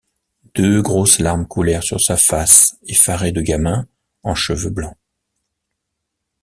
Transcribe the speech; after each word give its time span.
Deux 0.55 0.81
grosses 0.81 1.19
larmes 1.19 1.45
coulèrent 1.47 1.83
sur 1.83 2.01
sa 2.01 2.17
face 2.17 2.75
effarée 2.87 3.31
de 3.31 3.41
gamin 3.41 3.87
en 4.23 4.33
cheveux 4.33 4.71
blancs. 4.71 4.97